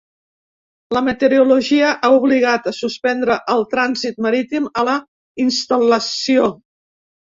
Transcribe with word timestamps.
La 0.97 1.03
meteorologia 1.07 1.91
ha 1.91 2.11
obligat 2.17 2.71
a 2.73 2.75
suspendre 2.79 3.37
el 3.59 3.69
trànsit 3.77 4.21
marítim 4.31 4.69
a 4.85 4.91
la 4.93 5.01
instal·lació. 5.49 6.55